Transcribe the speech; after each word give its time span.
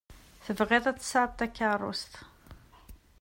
Tebɣiḍ 0.45 0.85
ad 0.87 0.97
tesɛuḍ 0.99 1.31
takeṛṛust. 1.33 2.11